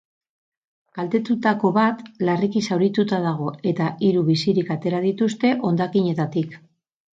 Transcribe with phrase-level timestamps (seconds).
[0.99, 6.61] Kaltetutako bat larriki zaurituta dago, eta hiru bizirik atera dituzte hondakinetatik.